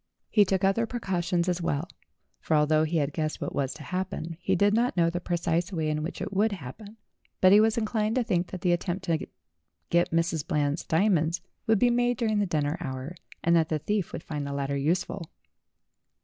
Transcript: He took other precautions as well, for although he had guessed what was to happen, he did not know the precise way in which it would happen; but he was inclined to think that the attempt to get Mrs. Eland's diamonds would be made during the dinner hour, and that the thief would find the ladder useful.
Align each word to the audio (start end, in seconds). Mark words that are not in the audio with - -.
He 0.31 0.45
took 0.45 0.63
other 0.63 0.87
precautions 0.87 1.47
as 1.47 1.61
well, 1.61 1.87
for 2.39 2.55
although 2.55 2.85
he 2.85 2.97
had 2.97 3.13
guessed 3.13 3.39
what 3.39 3.53
was 3.53 3.71
to 3.75 3.83
happen, 3.83 4.35
he 4.41 4.55
did 4.55 4.73
not 4.73 4.97
know 4.97 5.11
the 5.11 5.19
precise 5.19 5.71
way 5.71 5.91
in 5.91 6.01
which 6.01 6.21
it 6.23 6.33
would 6.33 6.53
happen; 6.53 6.97
but 7.39 7.51
he 7.51 7.59
was 7.59 7.77
inclined 7.77 8.15
to 8.15 8.23
think 8.23 8.47
that 8.47 8.61
the 8.61 8.71
attempt 8.71 9.05
to 9.05 9.27
get 9.91 10.09
Mrs. 10.09 10.43
Eland's 10.51 10.87
diamonds 10.87 11.39
would 11.67 11.77
be 11.77 11.91
made 11.91 12.17
during 12.17 12.39
the 12.39 12.47
dinner 12.47 12.77
hour, 12.79 13.13
and 13.43 13.55
that 13.55 13.69
the 13.69 13.77
thief 13.77 14.11
would 14.11 14.23
find 14.23 14.47
the 14.47 14.53
ladder 14.53 14.75
useful. 14.75 15.29